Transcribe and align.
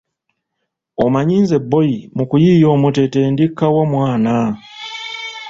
Omanyi 1.03 1.35
nze 1.43 1.57
bboyi 1.63 1.99
mu 2.15 2.23
kuyiiya 2.29 2.67
omutete 2.75 3.19
ndi 3.31 3.45
kawa 3.57 3.83
mwana. 3.91 4.35